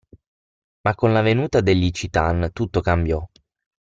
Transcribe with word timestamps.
Ma 0.81 0.95
con 0.95 1.13
la 1.13 1.21
venuta 1.21 1.61
degli 1.61 1.91
C'Tan 1.91 2.49
tutto 2.53 2.81
cambiò. 2.81 3.23